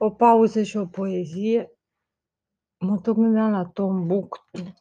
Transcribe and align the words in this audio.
O 0.00 0.10
pauză 0.10 0.62
și 0.62 0.76
o 0.76 0.86
poezie. 0.86 1.72
Mă 2.78 3.00
tot 3.00 3.14
gândeam 3.14 3.50
la 3.50 3.64
Tombouctou 3.64 4.74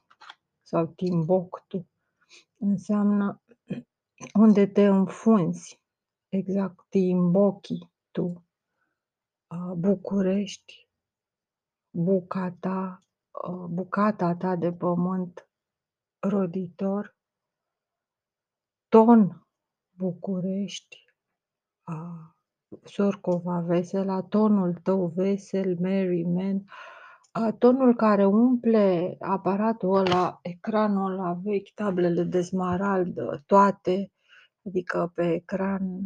sau 0.62 0.86
Timbuktu. 0.86 1.88
Înseamnă 2.58 3.42
unde 4.44 4.68
te 4.68 4.86
înfunzi. 4.86 5.82
Exact, 6.28 6.86
Timbochi, 6.90 7.90
tu. 8.12 8.46
București, 9.78 10.90
bucata, 11.90 13.04
bucata 13.70 14.36
ta 14.36 14.56
de 14.56 14.74
pământ 14.74 15.50
roditor. 16.20 17.18
Ton, 18.88 19.48
București, 19.98 21.06
Sorcova 22.84 23.60
vesela, 23.60 24.22
tonul 24.22 24.74
tău 24.74 25.12
vesel, 25.16 25.78
merry 25.80 26.26
tonul 27.58 27.96
care 27.96 28.26
umple 28.26 29.16
aparatul 29.20 29.96
ăla, 29.96 30.40
ecranul 30.42 31.12
ăla 31.12 31.34
vechi, 31.44 31.74
tablele 31.74 32.24
de 32.24 32.42
smarald, 32.42 33.44
toate, 33.46 34.12
adică 34.66 35.12
pe 35.16 35.34
ecran, 35.34 36.02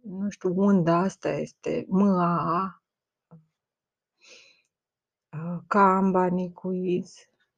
nu 0.00 0.28
știu, 0.30 0.52
unda 0.56 0.96
asta 0.96 1.28
este 1.28 1.86
MAA, 1.88 2.82
ca 5.66 5.96
ambanicuiz 5.96 7.14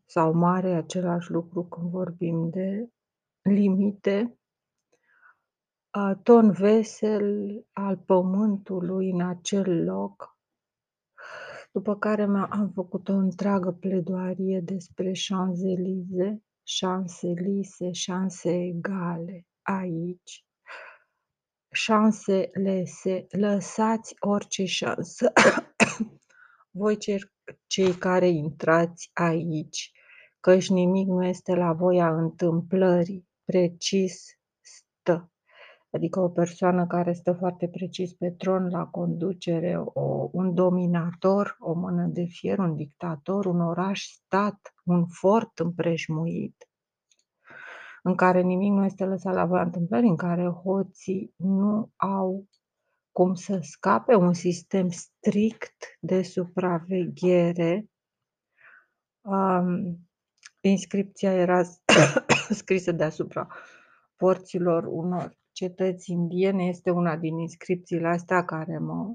sau 0.07 0.33
mare 0.33 0.75
același 0.75 1.31
lucru 1.31 1.65
când 1.65 1.91
vorbim 1.91 2.51
de 2.51 2.89
limite 3.43 4.39
ton 6.23 6.51
vesel 6.51 7.67
al 7.73 7.97
pământului 7.97 9.11
în 9.11 9.21
acel 9.21 9.85
loc, 9.85 10.39
după 11.73 11.97
care 11.97 12.23
am 12.51 12.71
făcut 12.75 13.09
o 13.09 13.13
întreagă 13.13 13.73
pledoarie 13.73 14.61
despre 14.61 15.13
șanzelize, 15.13 16.43
șanse 16.63 17.27
lise, 17.27 17.93
șanse 17.93 18.51
egale 18.51 19.47
aici, 19.63 20.47
șanse 21.71 22.51
lese, 22.53 23.27
lăsați 23.31 24.15
orice 24.19 24.65
șansă. 24.65 25.33
Voi 26.79 26.97
cei 27.67 27.93
care 27.99 28.29
intrați 28.29 29.11
aici, 29.13 29.93
căci 30.41 30.69
nimic 30.69 31.07
nu 31.07 31.25
este 31.25 31.55
la 31.55 31.73
voia 31.73 32.17
întâmplării, 32.17 33.29
precis 33.45 34.23
stă 34.23 34.44
adică 35.95 36.21
o 36.21 36.29
persoană 36.29 36.87
care 36.87 37.13
stă 37.13 37.33
foarte 37.33 37.69
precis 37.69 38.13
pe 38.13 38.31
tron 38.31 38.69
la 38.69 38.87
conducere, 38.87 39.77
o, 39.85 40.29
un 40.33 40.55
dominator, 40.55 41.57
o 41.59 41.73
mână 41.73 42.07
de 42.07 42.25
fier, 42.25 42.59
un 42.59 42.77
dictator, 42.77 43.47
un 43.47 43.61
oraș-stat, 43.61 44.75
un 44.85 45.07
fort 45.07 45.59
împrejmuit, 45.59 46.69
în 48.03 48.15
care 48.15 48.41
nimic 48.41 48.73
nu 48.73 48.85
este 48.85 49.05
lăsat 49.05 49.35
la 49.35 49.45
voia 49.45 49.63
întâmplării, 49.63 50.09
în 50.09 50.17
care 50.17 50.49
hoții 50.49 51.35
nu 51.37 51.91
au 51.97 52.49
cum 53.13 53.35
să 53.35 53.59
scape, 53.63 54.15
un 54.15 54.33
sistem 54.33 54.89
strict 54.89 55.99
de 56.01 56.23
supraveghere. 56.23 57.89
Um, 59.21 59.99
inscripția 60.61 61.33
era 61.33 61.63
scrisă 62.61 62.93
deasupra 62.93 63.47
porților 64.17 64.85
unor 64.87 65.43
cetăți 65.55 66.11
indiene 66.11 66.65
este 66.65 66.91
una 66.91 67.17
din 67.17 67.39
inscripțiile 67.39 68.09
astea 68.09 68.45
care 68.45 68.79
mă 68.79 69.15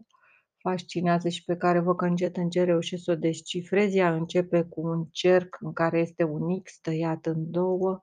fascinează 0.58 1.30
și 1.30 1.44
pe 1.44 1.56
care 1.56 1.80
văd 1.80 1.96
că 1.96 2.06
încet 2.06 2.38
încet 2.38 2.66
reușesc 2.66 3.04
să 3.04 3.12
o 3.12 3.16
descifrez. 3.16 3.96
Ea 3.96 4.14
începe 4.14 4.62
cu 4.62 4.82
un 4.82 5.06
cerc 5.12 5.58
în 5.60 5.74
care 5.74 6.00
este 6.00 6.24
un 6.24 6.62
X 6.62 6.80
tăiat 6.80 7.26
în 7.26 7.52
două, 7.52 8.02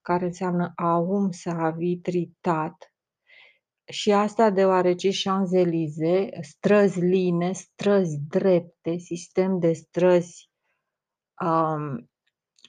care 0.00 0.24
înseamnă 0.24 0.72
aum 0.76 1.30
să 1.30 1.50
tritat. 2.02 2.92
Și 3.84 4.12
asta 4.12 4.50
deoarece 4.50 5.08
Champs-Élysées, 5.08 6.28
străzi 6.40 7.00
line, 7.00 7.52
străzi 7.52 8.18
drepte, 8.28 8.96
sistem 8.96 9.58
de 9.58 9.72
străzi 9.72 10.50
um, 11.44 12.10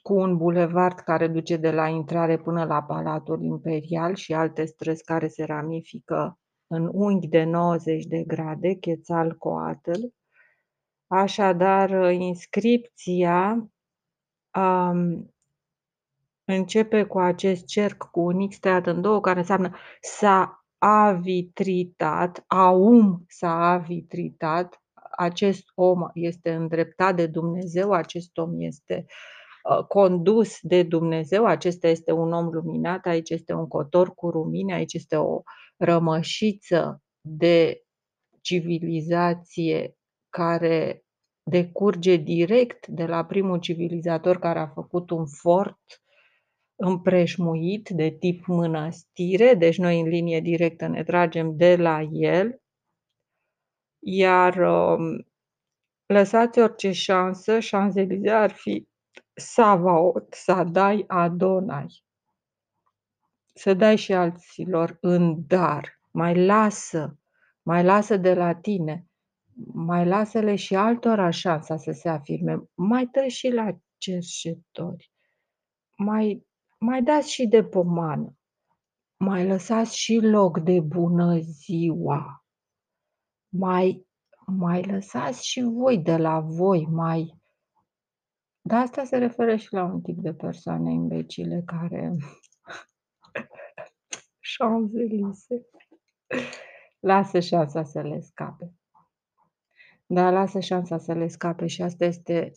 cu 0.01 0.13
un 0.13 0.37
bulevard 0.37 0.99
care 0.99 1.27
duce 1.27 1.57
de 1.57 1.71
la 1.71 1.87
intrare 1.87 2.37
până 2.37 2.63
la 2.63 2.83
Palatul 2.83 3.43
Imperial 3.43 4.15
și 4.15 4.33
alte 4.33 4.65
străzi 4.65 5.03
care 5.03 5.27
se 5.27 5.43
ramifică 5.43 6.39
în 6.67 6.89
unghi 6.93 7.27
de 7.27 7.43
90 7.43 8.05
de 8.05 8.23
grade, 8.23 8.79
Quetzalcoatl. 8.79 10.01
Așadar, 11.07 12.11
inscripția 12.11 13.69
um, 14.53 15.33
începe 16.45 17.03
cu 17.03 17.19
acest 17.19 17.65
cerc 17.65 18.03
cu 18.11 18.19
un 18.19 18.47
X 18.47 18.59
tăiat 18.59 18.87
în 18.87 19.01
două, 19.01 19.21
care 19.21 19.39
înseamnă 19.39 19.75
s-a 20.01 20.65
avitritat, 20.77 22.43
aum 22.47 23.25
s-a 23.27 23.71
avitritat, 23.71 24.81
acest 25.17 25.63
om 25.75 26.07
este 26.13 26.53
îndreptat 26.53 27.15
de 27.15 27.27
Dumnezeu, 27.27 27.91
acest 27.91 28.37
om 28.37 28.59
este 28.59 29.05
uh, 29.07 29.13
Uh, 29.13 29.38
condus 29.87 30.57
de 30.61 30.83
Dumnezeu. 30.83 31.45
Acesta 31.45 31.87
este 31.87 32.11
un 32.11 32.31
om 32.31 32.49
luminat, 32.51 33.05
aici 33.05 33.29
este 33.29 33.53
un 33.53 33.67
cotor 33.67 34.13
cu 34.13 34.29
rumine, 34.29 34.73
aici 34.73 34.93
este 34.93 35.15
o 35.15 35.41
rămășiță 35.77 37.01
de 37.21 37.81
civilizație 38.41 39.95
care 40.29 41.03
decurge 41.43 42.15
direct 42.15 42.87
de 42.87 43.05
la 43.05 43.25
primul 43.25 43.59
civilizator 43.59 44.39
care 44.39 44.59
a 44.59 44.67
făcut 44.67 45.09
un 45.09 45.25
fort 45.25 45.79
împrejmuit 46.75 47.89
de 47.89 48.09
tip 48.09 48.45
mănăstire, 48.45 49.53
deci 49.53 49.77
noi 49.77 49.99
în 49.99 50.07
linie 50.07 50.39
directă 50.39 50.87
ne 50.87 51.03
tragem 51.03 51.55
de 51.55 51.75
la 51.75 52.01
el, 52.11 52.61
iar 53.99 54.57
um, 54.57 55.27
lăsați 56.05 56.59
orice 56.59 56.91
șansă, 56.91 57.59
șanzelize 57.59 58.29
ar 58.29 58.51
fi 58.51 58.87
Savaot, 59.39 60.33
să 60.33 60.63
dai 60.71 61.03
Adonai. 61.07 62.03
Să 63.53 63.73
dai 63.73 63.97
și 63.97 64.13
alților 64.13 64.97
în 65.01 65.47
dar. 65.47 65.99
Mai 66.11 66.45
lasă, 66.45 67.17
mai 67.61 67.83
lasă 67.83 68.17
de 68.17 68.33
la 68.33 68.55
tine. 68.55 69.07
Mai 69.73 70.05
lasă-le 70.05 70.55
și 70.55 70.75
altora 70.75 71.29
șansa 71.29 71.77
să 71.77 71.91
se 71.91 72.09
afirme. 72.09 72.63
Mai 72.73 73.05
dă 73.11 73.27
și 73.27 73.49
la 73.49 73.77
cerșetori. 73.97 75.11
Mai, 75.97 76.45
mai 76.79 77.03
dați 77.03 77.31
și 77.31 77.47
de 77.47 77.63
pomană. 77.63 78.33
Mai 79.17 79.47
lăsați 79.47 79.97
și 79.97 80.15
loc 80.15 80.59
de 80.59 80.79
bună 80.79 81.37
ziua. 81.39 82.45
Mai, 83.49 84.07
mai 84.45 84.83
lăsați 84.83 85.47
și 85.47 85.61
voi 85.61 85.97
de 85.97 86.17
la 86.17 86.39
voi, 86.39 86.87
mai 86.91 87.38
dar 88.69 88.81
asta 88.81 89.03
se 89.03 89.17
referă 89.17 89.55
și 89.55 89.73
la 89.73 89.83
un 89.83 90.01
tip 90.01 90.17
de 90.19 90.33
persoane 90.33 90.91
imbecile 90.91 91.63
care 91.65 92.15
șanzelise. 94.53 95.65
Lasă 96.99 97.39
șansa 97.39 97.83
să 97.83 98.01
le 98.01 98.19
scape. 98.19 98.73
Da, 100.05 100.29
lasă 100.31 100.59
șansa 100.59 100.97
să 100.97 101.13
le 101.13 101.27
scape 101.27 101.67
și 101.67 101.81
asta 101.81 102.05
este, 102.05 102.51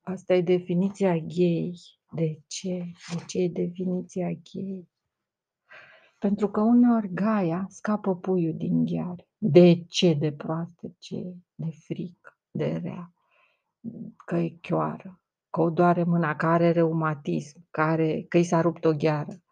asta 0.00 0.34
e 0.34 0.42
definiția 0.42 1.16
gay. 1.16 1.72
De 2.12 2.40
ce? 2.46 2.84
De 3.14 3.24
ce 3.26 3.38
e 3.38 3.48
definiția 3.48 4.28
gay? 4.28 4.88
Pentru 6.18 6.50
că 6.50 6.60
uneori 6.60 7.12
Gaia 7.14 7.66
scapă 7.68 8.16
puiul 8.16 8.56
din 8.56 8.84
gheare. 8.84 9.28
De 9.38 9.84
ce 9.84 10.14
de 10.14 10.32
proastă? 10.32 10.94
Ce? 10.98 11.34
De 11.54 11.70
frică, 11.70 12.38
de 12.50 12.80
rea, 12.82 13.12
că 14.26 14.36
e 14.36 14.48
chioară, 14.48 15.20
că 15.50 15.60
o 15.60 15.70
doare 15.70 16.02
mâna, 16.02 16.36
că 16.36 16.46
are 16.46 16.70
reumatism, 16.70 17.66
care, 17.70 18.24
că 18.28 18.38
i 18.38 18.44
s-a 18.44 18.60
rupt 18.60 18.84
o 18.84 18.92
gheară, 18.92 19.42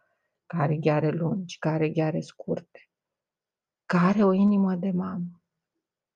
care 0.46 0.62
are 0.62 0.76
gheare 0.76 1.10
lungi, 1.10 1.58
care 1.58 1.75
are 1.75 1.88
gheare 1.88 2.20
scurte, 2.20 2.90
care 3.87 4.06
are 4.06 4.25
o 4.25 4.32
inimă 4.32 4.75
de 4.75 4.90
mamă. 4.90 5.40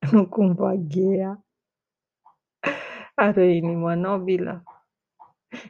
Nu 0.13 0.29
cumva 0.29 0.75
gheia 0.75 1.45
are 3.15 3.41
o 3.41 3.45
inimă 3.45 3.95
nobilă. 3.95 4.63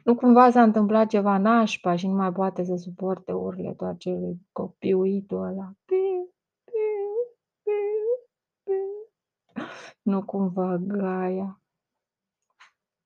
Nu 0.03 0.15
cumva 0.15 0.51
s-a 0.51 0.63
întâmplat 0.63 1.07
ceva 1.07 1.37
nașpa 1.37 1.95
și 1.95 2.07
nu 2.07 2.13
mai 2.13 2.31
poate 2.31 2.63
să 2.63 2.75
suporte 2.75 3.31
urletul 3.31 3.87
acelui 3.87 4.47
copiuitul 4.51 5.43
ăla. 5.43 5.73
Piu, 5.85 6.29
piu, 6.63 7.13
piu, 7.63 8.27
piu. 8.63 9.09
Nu 10.01 10.25
cumva 10.25 10.77
Gaia 10.77 11.60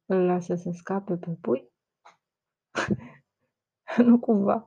îl 0.06 0.26
lasă 0.26 0.56
să 0.56 0.72
scape 0.72 1.18
pe 1.18 1.38
pui? 1.42 1.74
nu 4.08 4.20
cumva 4.20 4.64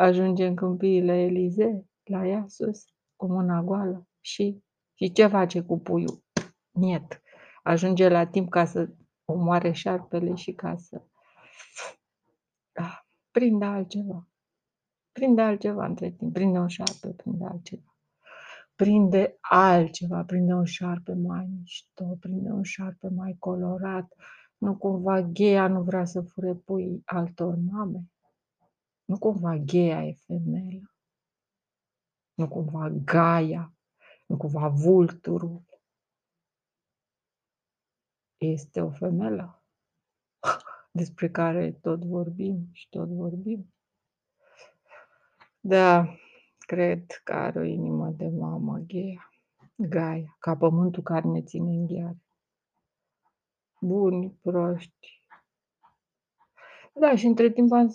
ajunge 0.00 0.46
în 0.46 0.54
câmpiile 0.54 1.22
Elize, 1.22 1.86
la 2.04 2.26
ea 2.26 2.44
sus, 2.48 2.84
cu 3.16 3.26
mâna 3.26 3.62
goală 3.62 4.08
și, 4.20 4.62
și 4.94 5.12
ce 5.12 5.26
face 5.26 5.60
cu 5.62 5.78
puiul? 5.78 6.22
Niet. 6.70 7.22
ajunge 7.62 8.08
la 8.08 8.26
timp 8.26 8.50
ca 8.50 8.64
să 8.64 8.88
omoare 9.24 9.72
șarpele 9.72 10.34
și 10.34 10.52
ca 10.52 10.76
să 10.76 11.02
ah, 12.72 12.98
prinde 13.30 13.64
altceva. 13.64 14.28
Prinde 15.12 15.42
altceva 15.42 15.86
între 15.86 16.10
timp, 16.10 16.32
prinde 16.32 16.58
un 16.58 16.68
șarpe, 16.68 17.08
prinde 17.16 17.44
altceva. 17.44 17.96
Prinde 18.74 19.36
altceva, 19.40 20.24
prinde 20.24 20.52
un 20.52 20.64
șarpe 20.64 21.14
mai 21.14 21.48
mișto, 21.58 22.16
prinde 22.20 22.50
un 22.50 22.62
șarpe 22.62 23.08
mai 23.08 23.36
colorat. 23.38 24.14
Nu 24.58 24.76
cumva 24.76 25.20
Gheia 25.20 25.68
nu 25.68 25.82
vrea 25.82 26.04
să 26.04 26.20
fure 26.20 26.54
pui 26.54 27.02
altor 27.04 27.54
mame? 27.70 28.10
Nu 29.04 29.18
cumva 29.18 29.56
Gheia 29.56 30.06
e 30.06 30.12
femeia? 30.12 30.94
Nu 32.34 32.48
cumva 32.48 32.88
Gaia? 32.88 33.72
Nu 34.26 34.36
cumva 34.36 34.68
Vulturul? 34.68 35.62
Este 38.36 38.80
o 38.80 38.90
femelă 38.90 39.64
despre 41.00 41.30
care 41.30 41.72
tot 41.72 42.04
vorbim 42.04 42.68
și 42.72 42.88
tot 42.88 43.08
vorbim. 43.08 43.74
Da, 45.60 46.16
cred 46.58 47.06
că 47.24 47.32
are 47.32 47.58
o 47.58 47.62
inimă 47.62 48.10
de 48.10 48.28
mamă 48.28 48.78
Gheia, 48.78 49.30
Gaia, 49.76 50.36
ca 50.38 50.56
pământul 50.56 51.02
care 51.02 51.28
ne 51.28 51.42
ține 51.42 51.70
în 51.70 51.86
gheare. 51.86 52.22
Buni, 53.80 54.38
proști. 54.42 55.22
Da, 56.94 57.14
și 57.16 57.26
între 57.26 57.50
timp 57.50 57.72
am 57.72 57.90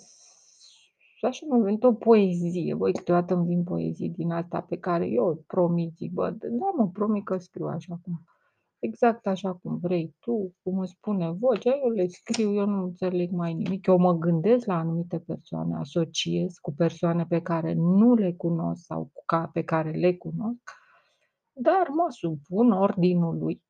așa 1.24 1.46
mi-a 1.50 1.58
venit 1.58 1.84
o 1.84 1.92
poezie, 1.92 2.74
băi, 2.74 2.92
câteodată 2.92 3.34
îmi 3.34 3.46
vin 3.46 3.64
poezii 3.64 4.08
din 4.08 4.30
asta 4.30 4.60
pe 4.60 4.78
care 4.78 5.06
eu 5.06 5.44
promit, 5.46 5.96
zic, 5.96 6.12
bă, 6.12 6.30
da, 6.30 6.70
mă, 6.76 6.88
promit 6.92 7.24
că 7.24 7.38
scriu 7.38 7.66
așa 7.66 7.98
cum, 8.02 8.22
exact 8.78 9.26
așa 9.26 9.54
cum 9.54 9.78
vrei 9.78 10.14
tu, 10.20 10.54
cum 10.62 10.78
îmi 10.78 10.88
spune 10.88 11.30
vocea, 11.30 11.78
eu 11.82 11.88
le 11.88 12.06
scriu, 12.06 12.52
eu 12.52 12.66
nu 12.66 12.82
înțeleg 12.82 13.30
mai 13.30 13.54
nimic, 13.54 13.86
eu 13.86 13.98
mă 13.98 14.12
gândesc 14.12 14.66
la 14.66 14.78
anumite 14.78 15.18
persoane, 15.18 15.76
asociez 15.76 16.54
cu 16.58 16.72
persoane 16.72 17.26
pe 17.26 17.40
care 17.42 17.72
nu 17.72 18.14
le 18.14 18.32
cunosc 18.32 18.84
sau 18.84 19.10
ca 19.26 19.50
pe 19.52 19.62
care 19.62 19.90
le 19.90 20.14
cunosc, 20.14 20.70
dar 21.52 21.88
mă 21.88 22.06
supun 22.08 22.72
ordinului 22.72 23.62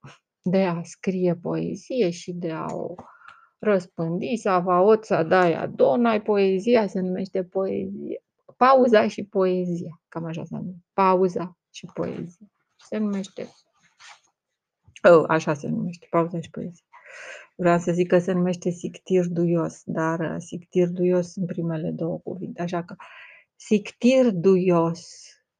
de 0.46 0.64
a 0.64 0.82
scrie 0.82 1.34
poezie 1.34 2.10
și 2.10 2.32
de 2.32 2.50
a 2.50 2.66
o 2.74 2.94
răspândi, 3.58 4.36
Savaot, 4.36 5.04
Sadaia, 5.04 5.66
Donai, 5.66 6.22
poezia 6.22 6.86
se 6.86 7.00
numește 7.00 7.44
poezie. 7.44 8.22
Pauza 8.56 9.08
și 9.08 9.24
poezia, 9.24 10.02
cam 10.08 10.24
așa 10.24 10.44
se 10.44 10.56
numește. 10.56 10.84
Pauza 10.92 11.56
și 11.70 11.86
poezia. 11.94 12.46
Se 12.76 12.96
numește, 12.96 13.48
oh, 15.02 15.24
așa 15.28 15.54
se 15.54 15.68
numește, 15.68 16.06
pauza 16.10 16.40
și 16.40 16.50
poezia. 16.50 16.84
Vreau 17.56 17.78
să 17.78 17.92
zic 17.92 18.08
că 18.08 18.18
se 18.18 18.32
numește 18.32 18.70
sictir 18.70 19.26
duios, 19.26 19.82
dar 19.84 20.20
uh, 20.20 20.36
sictir 20.38 20.88
duios 20.88 21.32
sunt 21.32 21.46
primele 21.46 21.90
două 21.90 22.18
cuvinte, 22.18 22.62
așa 22.62 22.82
că 22.82 22.94
sictir 23.56 24.30
duios, 24.30 25.08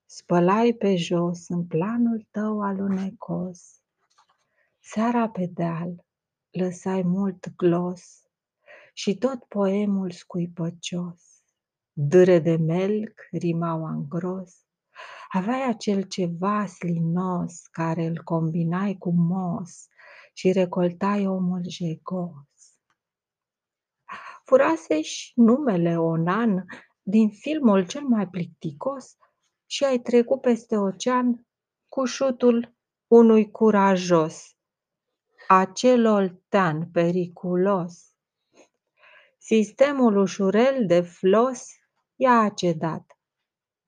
spălai 0.07 0.73
pe 0.73 0.97
jos 0.97 1.49
în 1.49 1.67
planul 1.67 2.27
tău 2.31 2.61
alunecos, 2.61 3.84
seara 4.87 5.29
pe 5.29 5.47
deal, 5.47 6.05
lăsai 6.51 7.03
mult 7.03 7.57
glos 7.57 8.23
și 8.93 9.15
tot 9.19 9.45
poemul 9.45 10.11
scuipăcios. 10.11 11.23
Dâre 11.93 12.39
de 12.39 12.57
melc 12.57 13.21
rimau 13.31 13.87
angros, 13.87 14.55
aveai 15.29 15.69
acel 15.69 16.03
ceva 16.03 16.67
slinos 16.67 17.67
care 17.67 18.07
îl 18.07 18.23
combinai 18.23 18.97
cu 18.99 19.11
mos 19.11 19.87
și 20.35 20.53
recoltai 20.53 21.27
omul 21.27 21.63
jegos. 21.69 22.79
Furaseși 24.45 25.33
numele 25.35 25.99
Onan 25.99 26.65
din 27.03 27.31
filmul 27.31 27.87
cel 27.87 28.03
mai 28.03 28.29
plicticos 28.29 29.17
și 29.67 29.85
ai 29.85 29.99
trecut 29.99 30.41
peste 30.41 30.77
ocean 30.77 31.47
cu 31.89 32.05
șutul 32.05 32.75
unui 33.07 33.51
curajos 33.51 34.54
acel 35.49 36.07
oltean 36.07 36.91
periculos. 36.93 38.15
Sistemul 39.39 40.17
ușurel 40.17 40.87
de 40.87 41.01
flos 41.01 41.69
i-a 42.17 42.49
cedat. 42.49 43.19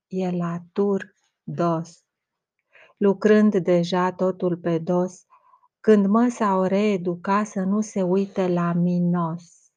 E 0.06 0.30
la 0.30 0.58
tur 0.72 1.14
dos. 1.42 2.04
Lucrând 2.96 3.56
deja 3.56 4.12
totul 4.12 4.56
pe 4.56 4.78
dos, 4.78 5.24
când 5.80 6.06
măsa 6.06 6.56
o 6.56 6.66
reeduca 6.66 7.44
să 7.44 7.60
nu 7.60 7.80
se 7.80 8.02
uite 8.02 8.48
la 8.48 8.72
minos. 8.72 9.72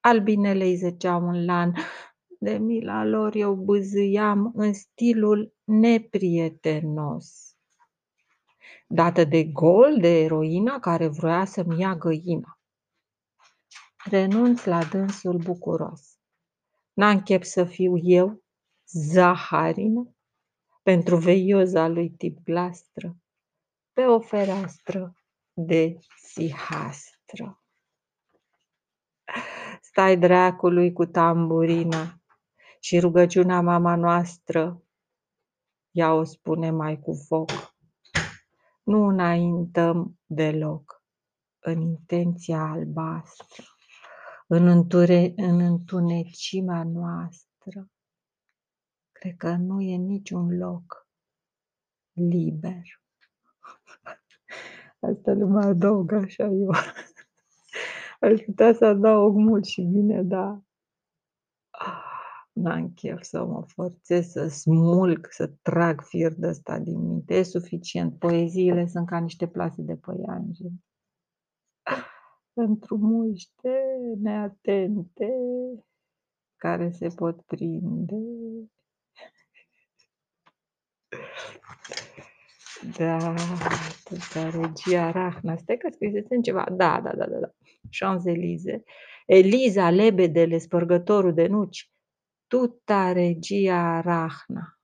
Albinele 0.00 0.64
îi 0.64 0.76
zăceau 0.76 1.26
un 1.26 1.44
lan, 1.44 1.74
de 2.40 2.56
mila 2.56 3.04
lor 3.04 3.34
eu 3.34 3.54
bâzâiam 3.54 4.52
în 4.54 4.72
stilul 4.72 5.54
neprietenos 5.64 7.47
dată 8.88 9.24
de 9.24 9.44
gol 9.44 9.96
de 10.00 10.22
eroina 10.22 10.78
care 10.78 11.08
vroia 11.08 11.44
să-mi 11.44 11.80
ia 11.80 11.96
găina. 11.96 12.58
Renunț 14.04 14.64
la 14.64 14.84
dânsul 14.84 15.36
bucuros. 15.36 16.18
N-am 16.92 17.22
chef 17.22 17.42
să 17.42 17.64
fiu 17.64 17.96
eu, 17.96 18.42
Zaharină, 18.90 20.16
pentru 20.82 21.16
veioza 21.16 21.86
lui 21.88 22.10
tip 22.10 22.38
glastră, 22.44 23.16
pe 23.92 24.04
o 24.04 24.20
fereastră 24.20 25.14
de 25.52 25.98
sihastră. 26.16 27.62
Stai 29.80 30.18
dracului 30.18 30.92
cu 30.92 31.06
tamburina 31.06 32.20
și 32.80 32.98
rugăciunea 32.98 33.60
mama 33.60 33.94
noastră, 33.94 34.82
ea 35.90 36.12
o 36.14 36.24
spune 36.24 36.70
mai 36.70 36.98
cu 36.98 37.12
foc 37.26 37.67
nu 38.88 39.06
înaintăm 39.06 40.18
deloc 40.26 41.02
în 41.58 41.80
intenția 41.80 42.60
albastră, 42.60 43.64
în, 44.46 44.66
înture, 44.66 45.32
în 45.36 45.60
întunecimea 45.60 46.84
noastră. 46.84 47.90
Cred 49.12 49.36
că 49.36 49.56
nu 49.56 49.80
e 49.80 49.96
niciun 49.96 50.56
loc 50.56 51.08
liber. 52.12 52.82
Asta 55.08 55.32
nu 55.32 55.46
mă 55.46 55.60
adaug 55.60 56.12
așa 56.12 56.44
eu. 56.44 56.70
Aș 58.20 58.40
putea 58.40 58.74
să 58.74 58.84
adaug 58.84 59.36
mult 59.36 59.64
și 59.64 59.82
bine, 59.82 60.22
dar 60.22 60.62
n-am 62.60 62.92
chef 62.94 63.22
să 63.22 63.44
mă 63.44 63.64
forțez 63.66 64.30
să 64.30 64.48
smulg, 64.48 65.26
să 65.30 65.52
trag 65.62 66.02
fir 66.02 66.32
de 66.34 66.46
ăsta 66.46 66.78
din 66.78 67.06
minte. 67.06 67.34
E 67.34 67.42
suficient. 67.42 68.18
Poeziile 68.18 68.86
sunt 68.86 69.06
ca 69.06 69.18
niște 69.18 69.46
plase 69.46 69.82
de 69.82 69.96
păianjen. 69.96 70.72
Pentru 72.52 72.96
muște 72.96 73.82
neatente 74.22 75.32
care 76.56 76.90
se 76.90 77.08
pot 77.08 77.40
prinde. 77.42 78.16
Da, 82.96 83.34
da, 84.34 84.50
regia 84.50 85.10
Rahna. 85.10 85.56
Stai 85.56 85.76
că 85.76 85.88
scrisesem 85.92 86.40
ceva. 86.40 86.66
Da, 86.72 87.00
da, 87.00 87.14
da, 87.14 87.26
da. 87.26 87.38
da. 87.38 87.54
Champs-Élysées. 87.90 88.82
Eliza 89.26 89.90
Lebedele, 89.90 90.58
spărgătorul 90.58 91.34
de 91.34 91.46
nuci 91.46 91.90
tuta 92.48 93.12
regia 93.12 94.00
Rahna. 94.00 94.78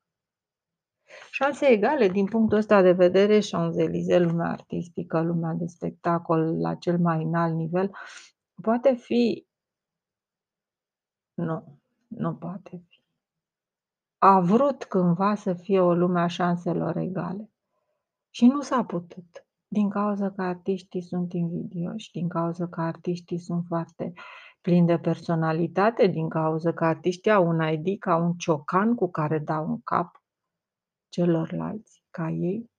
Șanse 1.31 1.67
egale 1.67 2.09
din 2.09 2.27
punctul 2.27 2.59
ăsta 2.59 2.83
de 2.83 2.93
vedere, 2.93 3.39
Champs-Élysées, 3.41 4.23
lumea 4.23 4.51
artistică, 4.51 5.23
lumea 5.23 5.53
de 5.53 5.67
spectacol 5.67 6.61
la 6.61 6.75
cel 6.75 6.99
mai 6.99 7.23
înalt 7.23 7.55
nivel, 7.55 7.91
poate 8.63 8.95
fi... 8.95 9.47
Nu, 11.35 11.79
nu 12.07 12.35
poate 12.35 12.83
fi. 12.89 13.03
A 14.19 14.41
vrut 14.41 14.85
cândva 14.85 15.35
să 15.35 15.55
fie 15.55 15.81
o 15.81 15.95
lume 15.95 16.21
a 16.21 16.27
șanselor 16.27 16.97
egale 16.97 17.51
și 18.31 18.47
nu 18.47 18.61
s-a 18.61 18.85
putut 18.85 19.47
din 19.69 19.89
cauza 19.89 20.31
că 20.31 20.43
artiștii 20.43 21.03
sunt 21.03 21.33
invidioși, 21.33 22.11
din 22.11 22.29
cauza 22.29 22.69
că 22.69 22.81
artiștii 22.81 23.39
sunt 23.39 23.65
foarte 23.67 24.13
plini 24.65 24.87
de 24.87 24.99
personalitate, 24.99 26.07
din 26.07 26.29
cauza 26.29 26.73
că 26.73 26.85
artiștii 26.85 27.31
au 27.31 27.47
un 27.47 27.69
ID 27.69 27.99
ca 27.99 28.17
un 28.17 28.33
ciocan 28.33 28.95
cu 28.95 29.11
care 29.11 29.39
dau 29.39 29.69
un 29.69 29.81
cap 29.81 30.23
celorlalți 31.09 32.03
ca 32.11 32.29
ei, 32.29 32.71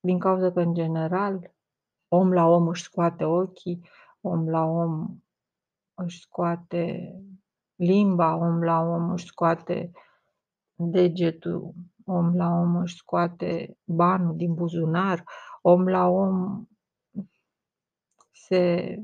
din 0.00 0.18
cauza 0.18 0.52
că, 0.52 0.60
în 0.60 0.74
general, 0.74 1.54
om 2.08 2.32
la 2.32 2.46
om 2.46 2.68
își 2.68 2.82
scoate 2.82 3.24
ochii, 3.24 3.88
om 4.20 4.48
la 4.48 4.64
om 4.64 5.22
își 5.94 6.20
scoate 6.20 7.14
limba, 7.74 8.36
om 8.36 8.62
la 8.62 8.80
om 8.80 9.10
își 9.10 9.26
scoate 9.26 9.90
degetul 10.74 11.74
om 12.04 12.36
la 12.36 12.48
om 12.48 12.76
își 12.76 12.96
scoate 12.96 13.76
banul 13.84 14.36
din 14.36 14.54
buzunar, 14.54 15.24
om 15.62 15.88
la 15.88 16.06
om 16.06 16.66
se 18.30 18.96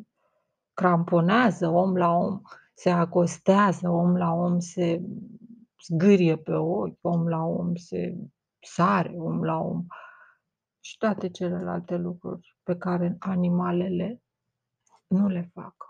cramponează, 0.78 1.68
om 1.68 1.96
la 1.96 2.10
om 2.10 2.40
se 2.74 2.90
acostează, 2.90 3.88
om 3.88 4.16
la 4.16 4.32
om 4.32 4.58
se 4.58 5.02
zgârie 5.86 6.36
pe 6.36 6.52
ochi, 6.52 6.98
om 7.00 7.28
la 7.28 7.44
om 7.44 7.74
se 7.74 8.16
sare, 8.60 9.14
om 9.16 9.44
la 9.44 9.58
om 9.58 9.86
și 10.80 10.96
toate 10.96 11.28
celelalte 11.28 11.96
lucruri 11.96 12.56
pe 12.62 12.76
care 12.76 13.16
animalele 13.18 14.22
nu 15.06 15.28
le 15.28 15.50
fac. 15.54 15.87